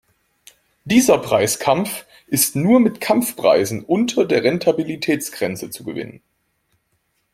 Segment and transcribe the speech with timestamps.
[0.83, 6.23] Dieser Preiskampf ist nur mit Kampfpreisen unter der Rentabilitätsgrenze zu gewinnen.